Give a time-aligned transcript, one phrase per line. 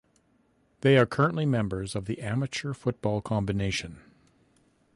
[0.79, 4.01] They are currently members of the Amateur Football Combination.